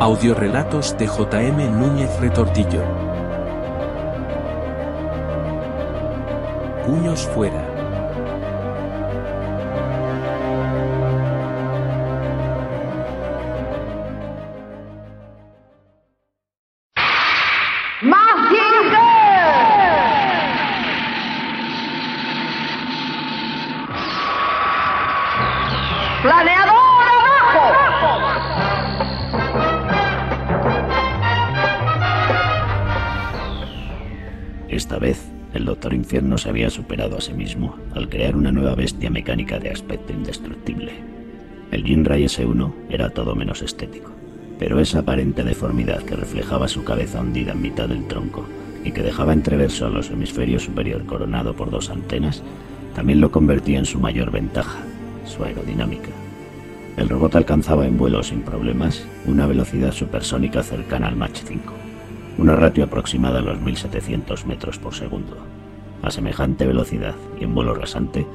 Audiorelatos 0.00 0.96
de 0.96 1.08
J.M. 1.08 1.70
Núñez 1.70 2.20
Retortillo. 2.20 2.84
Puños 6.86 7.26
fuera. 7.34 7.64
¡Planeador 26.22 26.77
Esta 34.88 35.00
vez, 35.00 35.20
el 35.52 35.66
Doctor 35.66 35.92
Infierno 35.92 36.38
se 36.38 36.48
había 36.48 36.70
superado 36.70 37.18
a 37.18 37.20
sí 37.20 37.34
mismo 37.34 37.76
al 37.94 38.08
crear 38.08 38.34
una 38.34 38.50
nueva 38.50 38.74
bestia 38.74 39.10
mecánica 39.10 39.58
de 39.58 39.68
aspecto 39.68 40.14
indestructible. 40.14 40.92
El 41.70 41.84
Jinrai 41.84 42.24
S1 42.24 42.72
era 42.88 43.10
todo 43.10 43.34
menos 43.34 43.60
estético, 43.60 44.10
pero 44.58 44.80
esa 44.80 45.00
aparente 45.00 45.44
deformidad 45.44 46.02
que 46.04 46.16
reflejaba 46.16 46.68
su 46.68 46.84
cabeza 46.84 47.20
hundida 47.20 47.52
en 47.52 47.60
mitad 47.60 47.86
del 47.86 48.08
tronco 48.08 48.46
y 48.82 48.92
que 48.92 49.02
dejaba 49.02 49.34
entrever 49.34 49.70
solo 49.70 50.02
su 50.02 50.14
hemisferio 50.14 50.58
superior 50.58 51.04
coronado 51.04 51.54
por 51.54 51.70
dos 51.70 51.90
antenas, 51.90 52.42
también 52.94 53.20
lo 53.20 53.30
convertía 53.30 53.78
en 53.78 53.84
su 53.84 54.00
mayor 54.00 54.30
ventaja, 54.30 54.78
su 55.26 55.44
aerodinámica. 55.44 56.08
El 56.96 57.10
robot 57.10 57.36
alcanzaba 57.36 57.86
en 57.86 57.98
vuelo 57.98 58.22
sin 58.22 58.40
problemas 58.40 59.06
una 59.26 59.46
velocidad 59.46 59.92
supersónica 59.92 60.62
cercana 60.62 61.08
al 61.08 61.16
Mach 61.16 61.36
5 61.36 61.87
una 62.38 62.54
ratio 62.54 62.84
aproximada 62.84 63.40
a 63.40 63.42
los 63.42 63.60
1700 63.60 64.46
metros 64.46 64.78
por 64.78 64.94
segundo. 64.94 65.36
A 66.02 66.10
semejante 66.10 66.66
velocidad 66.66 67.14
y 67.38 67.44
en 67.44 67.54
vuelo 67.54 67.74
rasante, 67.74 68.26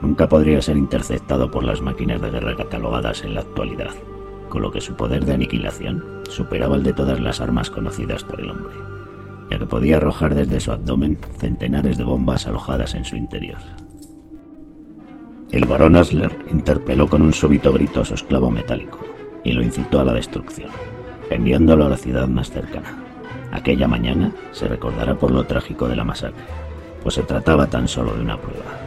nunca 0.00 0.28
podría 0.28 0.62
ser 0.62 0.76
interceptado 0.76 1.50
por 1.50 1.64
las 1.64 1.82
máquinas 1.82 2.22
de 2.22 2.30
guerra 2.30 2.56
catalogadas 2.56 3.24
en 3.24 3.34
la 3.34 3.40
actualidad, 3.40 3.90
con 4.48 4.62
lo 4.62 4.70
que 4.70 4.80
su 4.80 4.94
poder 4.94 5.24
de 5.24 5.34
aniquilación 5.34 6.22
superaba 6.30 6.76
el 6.76 6.84
de 6.84 6.92
todas 6.92 7.20
las 7.20 7.40
armas 7.40 7.70
conocidas 7.70 8.22
por 8.22 8.40
el 8.40 8.50
hombre, 8.50 8.74
ya 9.50 9.58
que 9.58 9.66
podía 9.66 9.96
arrojar 9.96 10.36
desde 10.36 10.60
su 10.60 10.70
abdomen 10.70 11.18
centenares 11.38 11.98
de 11.98 12.04
bombas 12.04 12.46
alojadas 12.46 12.94
en 12.94 13.04
su 13.04 13.16
interior. 13.16 13.58
El 15.50 15.64
barón 15.64 15.96
Asler 15.96 16.36
interpeló 16.52 17.08
con 17.08 17.22
un 17.22 17.32
súbito 17.32 17.72
grito 17.72 18.02
a 18.02 18.04
su 18.04 18.14
esclavo 18.14 18.50
metálico 18.50 19.00
y 19.42 19.52
lo 19.52 19.62
incitó 19.62 19.98
a 19.98 20.04
la 20.04 20.12
destrucción, 20.12 20.70
enviándolo 21.30 21.86
a 21.86 21.88
la 21.88 21.96
ciudad 21.96 22.28
más 22.28 22.50
cercana. 22.50 23.07
Aquella 23.52 23.88
mañana 23.88 24.32
se 24.52 24.68
recordará 24.68 25.14
por 25.14 25.30
lo 25.30 25.44
trágico 25.44 25.88
de 25.88 25.96
la 25.96 26.04
masacre, 26.04 26.44
pues 27.02 27.14
se 27.14 27.22
trataba 27.22 27.66
tan 27.66 27.88
solo 27.88 28.14
de 28.14 28.22
una 28.22 28.38
prueba. 28.38 28.78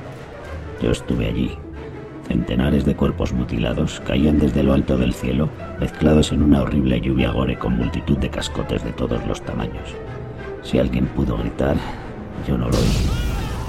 Yo 0.81 0.91
estuve 0.91 1.27
allí. 1.27 1.57
Centenares 2.27 2.85
de 2.85 2.95
cuerpos 2.95 3.33
mutilados 3.33 4.01
caían 4.05 4.39
desde 4.39 4.63
lo 4.63 4.73
alto 4.73 4.97
del 4.97 5.13
cielo, 5.13 5.49
mezclados 5.79 6.31
en 6.31 6.43
una 6.43 6.61
horrible 6.61 7.01
lluvia 7.01 7.31
gore 7.31 7.57
con 7.57 7.77
multitud 7.77 8.17
de 8.17 8.29
cascotes 8.29 8.83
de 8.83 8.91
todos 8.91 9.25
los 9.27 9.41
tamaños. 9.41 9.95
Si 10.61 10.79
alguien 10.79 11.07
pudo 11.07 11.37
gritar, 11.37 11.75
yo 12.47 12.57
no 12.57 12.69
lo 12.69 12.77
oí. 12.77 13.21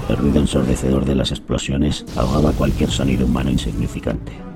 El 0.09 0.17
ruido 0.17 0.41
ensordecedor 0.41 1.05
de 1.05 1.15
las 1.15 1.31
explosiones 1.31 2.05
ahogaba 2.17 2.53
cualquier 2.53 2.91
sonido 2.91 3.27
humano 3.27 3.51
insignificante. 3.51 4.52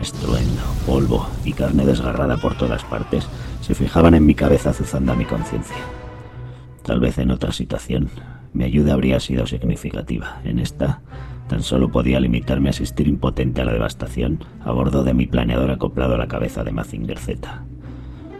Estruendo, 0.00 0.62
polvo 0.86 1.28
y 1.44 1.52
carne 1.52 1.84
desgarrada 1.84 2.36
por 2.36 2.56
todas 2.56 2.84
partes 2.84 3.28
se 3.60 3.74
fijaban 3.74 4.14
en 4.14 4.24
mi 4.24 4.34
cabeza 4.34 4.70
azuzando 4.70 5.12
a 5.12 5.16
mi 5.16 5.24
conciencia. 5.24 5.76
Tal 6.82 7.00
vez 7.00 7.18
en 7.18 7.30
otra 7.30 7.52
situación 7.52 8.08
mi 8.52 8.64
ayuda 8.64 8.94
habría 8.94 9.20
sido 9.20 9.46
significativa. 9.46 10.40
En 10.44 10.58
esta, 10.58 11.00
tan 11.48 11.62
solo 11.62 11.90
podía 11.90 12.20
limitarme 12.20 12.68
a 12.68 12.70
asistir 12.70 13.08
impotente 13.08 13.60
a 13.60 13.64
la 13.64 13.72
devastación 13.72 14.44
a 14.64 14.72
bordo 14.72 15.04
de 15.04 15.14
mi 15.14 15.26
planeador 15.26 15.70
acoplado 15.70 16.14
a 16.14 16.18
la 16.18 16.28
cabeza 16.28 16.64
de 16.64 16.72
Mazinger 16.72 17.18
Z. 17.18 17.64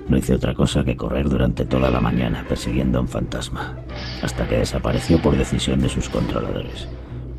No 0.08 0.16
hice 0.16 0.34
otra 0.34 0.54
cosa 0.54 0.84
que 0.84 0.96
correr 0.96 1.28
durante 1.28 1.66
toda 1.66 1.90
la 1.90 2.00
mañana 2.00 2.44
persiguiendo 2.48 2.98
a 2.98 3.02
un 3.02 3.08
fantasma, 3.08 3.76
hasta 4.22 4.48
que 4.48 4.58
desapareció 4.58 5.20
por 5.20 5.36
decisión 5.36 5.80
de 5.80 5.90
sus 5.90 6.08
controladores, 6.08 6.88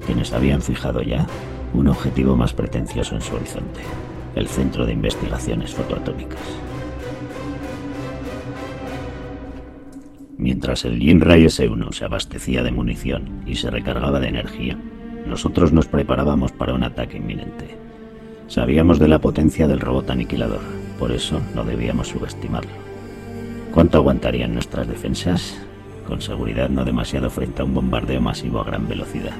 quienes 0.05 0.33
habían 0.33 0.61
fijado 0.61 1.01
ya 1.01 1.25
un 1.73 1.87
objetivo 1.87 2.35
más 2.35 2.53
pretencioso 2.53 3.15
en 3.15 3.21
su 3.21 3.35
horizonte, 3.35 3.81
el 4.35 4.47
Centro 4.47 4.85
de 4.85 4.93
Investigaciones 4.93 5.73
Fotoatómicas. 5.73 6.39
Mientras 10.37 10.85
el 10.85 10.99
Jinrai 10.99 11.43
S1 11.43 11.91
se 11.91 12.05
abastecía 12.05 12.63
de 12.63 12.71
munición 12.71 13.43
y 13.45 13.55
se 13.55 13.69
recargaba 13.69 14.19
de 14.19 14.29
energía, 14.29 14.77
nosotros 15.27 15.73
nos 15.73 15.87
preparábamos 15.87 16.51
para 16.51 16.73
un 16.73 16.83
ataque 16.83 17.17
inminente. 17.17 17.77
Sabíamos 18.47 18.99
de 18.99 19.09
la 19.09 19.19
potencia 19.19 19.67
del 19.67 19.81
robot 19.81 20.09
aniquilador, 20.09 20.61
por 20.97 21.11
eso 21.11 21.41
no 21.53 21.65
debíamos 21.65 22.07
subestimarlo. 22.07 22.71
¿Cuánto 23.73 23.97
aguantarían 23.97 24.53
nuestras 24.53 24.87
defensas? 24.87 25.59
Con 26.07 26.21
seguridad 26.21 26.69
no 26.69 26.85
demasiado 26.85 27.29
frente 27.29 27.61
a 27.61 27.65
un 27.65 27.73
bombardeo 27.73 28.21
masivo 28.21 28.61
a 28.61 28.63
gran 28.63 28.87
velocidad. 28.87 29.35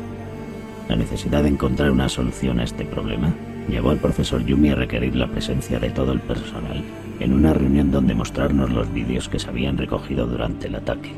La 0.87 0.95
necesidad 0.95 1.43
de 1.43 1.49
encontrar 1.49 1.91
una 1.91 2.09
solución 2.09 2.59
a 2.59 2.63
este 2.65 2.85
problema 2.85 3.33
llevó 3.69 3.91
al 3.91 3.97
profesor 3.97 4.43
Yumi 4.45 4.69
a 4.69 4.75
requerir 4.75 5.15
la 5.15 5.27
presencia 5.27 5.79
de 5.79 5.89
todo 5.89 6.11
el 6.11 6.19
personal 6.19 6.83
en 7.19 7.33
una 7.33 7.53
reunión 7.53 7.91
donde 7.91 8.15
mostrarnos 8.15 8.69
los 8.69 8.91
vídeos 8.93 9.29
que 9.29 9.39
se 9.39 9.49
habían 9.49 9.77
recogido 9.77 10.25
durante 10.25 10.67
el 10.67 10.75
ataque. 10.75 11.13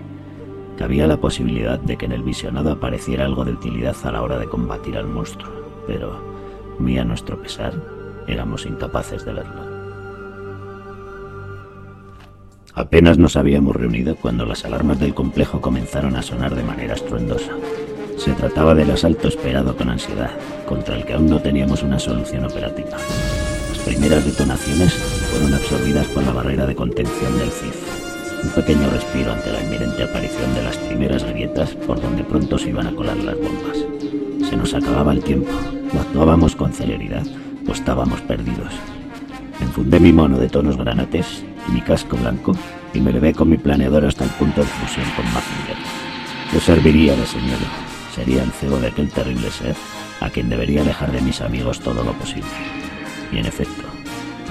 Cabía 0.77 1.07
la 1.07 1.17
posibilidad 1.17 1.79
de 1.79 1.97
que 1.97 2.05
en 2.05 2.11
el 2.11 2.23
visionado 2.23 2.71
apareciera 2.71 3.25
algo 3.25 3.45
de 3.45 3.51
utilidad 3.51 3.95
a 4.03 4.11
la 4.11 4.21
hora 4.21 4.39
de 4.39 4.47
combatir 4.47 4.97
al 4.97 5.07
monstruo, 5.07 5.51
pero, 5.85 6.19
muy 6.79 6.97
a 6.97 7.05
nuestro 7.05 7.39
pesar, 7.41 7.73
éramos 8.27 8.65
incapaces 8.65 9.23
de 9.25 9.33
verlo. 9.33 9.71
Apenas 12.73 13.17
nos 13.17 13.35
habíamos 13.35 13.75
reunido 13.75 14.15
cuando 14.15 14.45
las 14.45 14.63
alarmas 14.65 14.99
del 14.99 15.13
complejo 15.13 15.59
comenzaron 15.59 16.15
a 16.15 16.21
sonar 16.21 16.55
de 16.55 16.63
manera 16.63 16.93
estruendosa. 16.93 17.51
Se 18.23 18.33
trataba 18.33 18.75
del 18.75 18.91
asalto 18.91 19.29
esperado 19.29 19.75
con 19.75 19.89
ansiedad, 19.89 20.29
contra 20.67 20.95
el 20.95 21.05
que 21.05 21.13
aún 21.13 21.27
no 21.27 21.39
teníamos 21.41 21.81
una 21.81 21.97
solución 21.97 22.45
operativa. 22.45 22.91
Las 23.71 23.79
primeras 23.79 24.23
detonaciones 24.23 24.93
fueron 24.93 25.51
absorbidas 25.55 26.05
por 26.05 26.21
la 26.21 26.31
barrera 26.31 26.67
de 26.67 26.75
contención 26.75 27.35
del 27.39 27.49
CIF. 27.49 27.75
Un 28.43 28.51
pequeño 28.51 28.91
respiro 28.91 29.33
ante 29.33 29.51
la 29.51 29.63
inminente 29.63 30.03
aparición 30.03 30.53
de 30.53 30.61
las 30.61 30.77
primeras 30.77 31.23
grietas 31.23 31.71
por 31.71 31.99
donde 31.99 32.23
pronto 32.23 32.59
se 32.59 32.69
iban 32.69 32.85
a 32.85 32.95
colar 32.95 33.17
las 33.17 33.37
bombas. 33.37 33.79
Se 34.47 34.55
nos 34.55 34.75
acababa 34.75 35.13
el 35.13 35.23
tiempo. 35.23 35.49
No 35.91 36.01
actuábamos 36.01 36.55
con 36.55 36.71
celeridad 36.73 37.25
o 37.67 37.71
estábamos 37.71 38.21
perdidos. 38.21 38.71
Enfundé 39.61 39.99
mi 39.99 40.13
mono 40.13 40.37
de 40.37 40.47
tonos 40.47 40.77
granates 40.77 41.43
y 41.67 41.71
mi 41.71 41.81
casco 41.81 42.17
blanco 42.17 42.55
y 42.93 42.99
me 42.99 43.13
levé 43.13 43.33
con 43.33 43.49
mi 43.49 43.57
planeador 43.57 44.05
hasta 44.05 44.25
el 44.25 44.29
punto 44.29 44.61
de 44.61 44.67
fusión 44.67 45.07
con 45.15 45.25
Mazinger. 45.33 45.77
Yo 46.53 46.59
serviría 46.59 47.15
de 47.15 47.25
señuelo. 47.25 47.90
Sería 48.13 48.43
el 48.43 48.51
cebo 48.51 48.79
de 48.79 48.87
aquel 48.87 49.09
terrible 49.09 49.49
ser 49.51 49.75
a 50.19 50.29
quien 50.29 50.49
debería 50.49 50.81
alejar 50.81 51.11
de 51.11 51.21
mis 51.21 51.41
amigos 51.41 51.79
todo 51.79 52.03
lo 52.03 52.13
posible. 52.13 52.49
Y 53.31 53.37
en 53.37 53.45
efecto, 53.45 53.83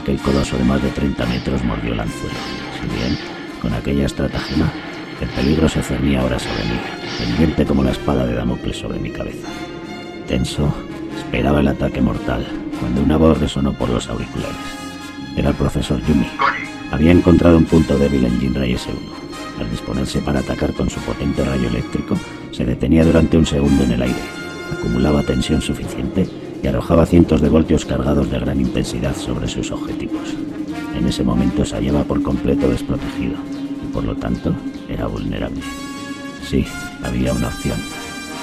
aquel 0.00 0.19
coloso 0.19 0.56
de 0.56 0.65
más 0.65 0.82
de 0.82 0.91
30 0.91 1.26
metros 1.26 1.62
mordió 1.65 1.93
el 1.93 2.00
anzuelo. 2.00 2.34
Si 2.81 2.98
bien, 2.98 3.19
con 3.60 3.75
aquella 3.75 4.06
estratagema, 4.06 4.72
el 5.21 5.28
peligro 5.28 5.69
se 5.69 5.82
cernía 5.82 6.22
ahora 6.22 6.38
sobre 6.38 6.65
mí, 6.65 6.81
pendiente 7.19 7.66
como 7.66 7.84
la 7.84 7.91
espada 7.91 8.26
de 8.26 8.34
Damocles 8.34 8.78
sobre 8.78 8.98
mi 8.98 9.10
cabeza. 9.10 9.48
Tenso, 10.27 10.75
esperaba 11.19 11.60
el 11.60 11.69
ataque 11.69 12.01
mortal, 12.01 12.47
cuando 12.80 13.03
una 13.03 13.18
voz 13.18 13.39
resonó 13.39 13.74
por 13.74 13.91
los 13.91 14.09
auriculares. 14.09 14.56
Era 15.36 15.51
el 15.51 15.54
profesor 15.54 16.01
Yumi. 16.06 16.27
Había 16.91 17.13
encontrado 17.13 17.59
un 17.59 17.66
punto 17.66 17.98
débil 17.98 18.24
en 18.24 18.41
Jinrai 18.41 18.74
S1. 18.74 19.29
Al 19.60 19.71
disponerse 19.71 20.21
para 20.21 20.41
atacar 20.41 20.72
con 20.72 20.89
su 20.89 20.98
potente 21.01 21.45
rayo 21.45 21.68
eléctrico, 21.68 22.16
se 22.51 22.65
detenía 22.65 23.04
durante 23.04 23.36
un 23.36 23.45
segundo 23.45 23.84
en 23.84 23.92
el 23.92 24.03
aire, 24.03 24.21
acumulaba 24.72 25.22
tensión 25.22 25.60
suficiente 25.60 26.27
y 26.62 26.66
arrojaba 26.66 27.04
cientos 27.04 27.42
de 27.42 27.51
voltios 27.51 27.84
cargados 27.84 28.30
de 28.30 28.39
gran 28.39 28.59
intensidad 28.59 29.15
sobre 29.15 29.48
sus 29.48 29.71
objetivos. 29.71 30.34
En 30.97 31.07
ese 31.07 31.22
momento 31.22 31.65
se 31.66 31.77
hallaba 31.77 32.04
por 32.04 32.22
completo 32.22 32.71
desprotegido 32.71 33.36
y 33.84 33.92
por 33.92 34.04
lo 34.04 34.16
tanto 34.16 34.54
era 34.89 35.07
vulnerable. 35.07 35.60
Sí, 36.48 36.66
había 37.03 37.34
una 37.34 37.48
opción, 37.48 37.78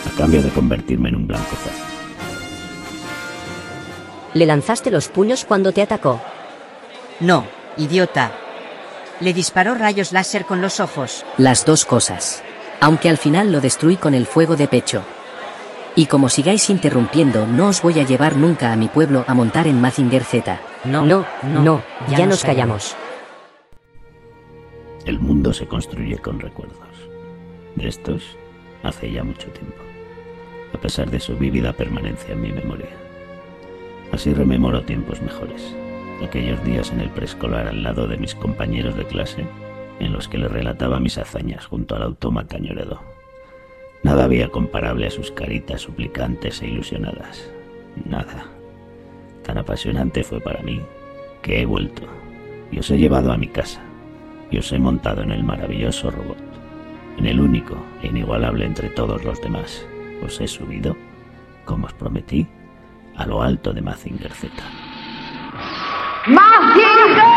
a 0.06 0.18
cambio 0.18 0.44
de 0.44 0.50
convertirme 0.50 1.10
en 1.10 1.16
un 1.16 1.28
blanco 1.28 1.56
fácil. 1.56 1.84
¿Le 4.36 4.46
lanzaste 4.46 4.92
los 4.92 5.08
puños 5.08 5.46
cuando 5.46 5.72
te 5.72 5.82
atacó? 5.82 6.22
No, 7.20 7.46
idiota. 7.76 8.47
Le 9.20 9.34
disparó 9.34 9.74
rayos 9.74 10.12
láser 10.12 10.46
con 10.46 10.62
los 10.62 10.80
ojos. 10.80 11.26
Las 11.38 11.66
dos 11.66 11.86
cosas. 11.86 12.44
Aunque 12.80 13.10
al 13.10 13.18
final 13.18 13.52
lo 13.52 13.62
destruí 13.62 13.96
con 13.96 14.14
el 14.14 14.28
fuego 14.28 14.56
de 14.56 14.68
pecho. 14.68 15.04
Y 15.96 16.06
como 16.06 16.30
sigáis 16.30 16.70
interrumpiendo, 16.70 17.48
no 17.48 17.70
os 17.70 17.82
voy 17.82 18.00
a 18.00 18.04
llevar 18.04 18.36
nunca 18.36 18.72
a 18.72 18.76
mi 18.76 18.88
pueblo 18.88 19.26
a 19.28 19.34
montar 19.34 19.66
en 19.66 19.82
Mazinger 19.82 20.24
Z. 20.24 20.60
No, 20.86 21.04
no, 21.04 21.26
no, 21.42 21.82
ya, 22.08 22.28
nos 22.28 22.44
callamos. 22.44 22.96
El 25.06 25.20
mundo 25.20 25.52
se 25.54 25.66
construye 25.66 26.20
con 26.20 26.40
recuerdos. 26.40 26.78
De 27.76 27.88
estos, 27.88 28.38
hace 28.84 29.12
ya 29.12 29.24
mucho 29.24 29.50
tiempo, 29.50 29.82
a 30.76 30.78
pesar 30.78 31.10
de 31.10 31.20
su 31.20 31.36
vívida 31.36 31.74
permanencia 31.74 32.34
en 32.34 32.42
mi 32.42 32.52
memoria. 32.52 32.90
Así 34.12 34.34
rememoro 34.34 34.84
tiempos 34.84 35.20
mejores, 35.22 35.76
aquellos 36.26 36.64
días 36.64 36.92
en 36.92 37.02
el 37.02 37.10
preescolar 37.10 37.68
al 37.68 37.84
lado 37.84 38.08
de 38.08 38.18
mis 38.18 38.36
compañeros 38.36 38.96
de 38.96 39.06
clase, 39.06 39.46
en 40.00 40.14
los 40.14 40.28
que 40.28 40.38
les 40.38 40.52
relataba 40.52 41.00
mis 41.00 41.18
hazañas 41.18 41.66
junto 41.66 41.96
al 41.96 42.04
autómata 42.04 42.58
ñoredo. 42.58 43.02
Nada 44.04 44.26
había 44.26 44.50
comparable 44.50 45.08
a 45.08 45.12
sus 45.12 45.32
caritas 45.32 45.82
suplicantes 45.82 46.62
e 46.62 46.68
ilusionadas. 46.68 47.52
Nada. 48.06 48.46
Tan 49.44 49.58
apasionante 49.58 50.24
fue 50.24 50.40
para 50.40 50.62
mí 50.62 50.82
que 51.42 51.62
he 51.62 51.66
vuelto 51.66 52.04
y 52.72 52.80
os 52.80 52.92
he 52.92 52.98
llevado 52.98 53.32
a 53.32 53.38
mi 53.38 53.48
casa 53.48 53.82
y 54.52 54.58
os 54.58 54.72
he 54.72 54.80
montado 54.80 55.24
en 55.24 55.32
el 55.32 55.44
maravilloso 55.44 56.12
robot, 56.12 56.38
en 57.18 57.26
el 57.26 57.40
único 57.40 57.78
e 58.02 58.08
inigualable 58.08 58.66
entre 58.66 58.90
todos 58.90 59.24
los 59.24 59.42
demás. 59.42 59.86
Os 60.24 60.40
he 60.42 60.48
subido, 60.48 60.96
como 61.66 61.88
os 61.88 61.94
prometí, 61.94 62.48
a 63.16 63.26
lo 63.26 63.42
alto 63.42 63.74
de 63.74 63.82
Mazinger 63.82 64.32
Z. 64.32 64.52
¡Mazinger 66.28 67.37